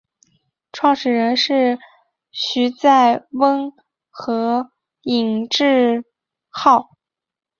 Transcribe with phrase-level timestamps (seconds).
[0.71, 1.77] 创始人是
[2.31, 3.71] 徐载弼
[4.09, 4.71] 和
[5.03, 6.05] 尹致
[6.49, 6.89] 昊。